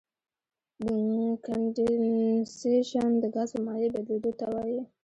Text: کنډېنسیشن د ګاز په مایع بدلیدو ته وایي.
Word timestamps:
کنډېنسیشن 1.43 3.09
د 3.21 3.23
ګاز 3.35 3.49
په 3.55 3.59
مایع 3.65 3.89
بدلیدو 3.95 4.31
ته 4.39 4.45
وایي. 4.53 4.81